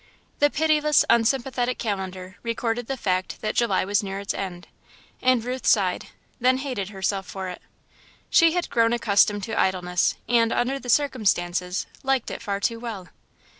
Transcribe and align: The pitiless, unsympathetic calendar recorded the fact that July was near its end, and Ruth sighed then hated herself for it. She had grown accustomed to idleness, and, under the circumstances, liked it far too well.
The 0.39 0.49
pitiless, 0.49 1.05
unsympathetic 1.11 1.77
calendar 1.77 2.35
recorded 2.41 2.87
the 2.87 2.97
fact 2.97 3.39
that 3.41 3.53
July 3.53 3.85
was 3.85 4.01
near 4.01 4.17
its 4.19 4.33
end, 4.33 4.67
and 5.21 5.45
Ruth 5.45 5.67
sighed 5.67 6.07
then 6.39 6.57
hated 6.57 6.89
herself 6.89 7.27
for 7.27 7.49
it. 7.49 7.61
She 8.31 8.53
had 8.53 8.71
grown 8.71 8.93
accustomed 8.93 9.43
to 9.43 9.59
idleness, 9.59 10.15
and, 10.27 10.51
under 10.51 10.79
the 10.79 10.89
circumstances, 10.89 11.85
liked 12.01 12.31
it 12.31 12.41
far 12.41 12.59
too 12.59 12.79
well. 12.79 13.09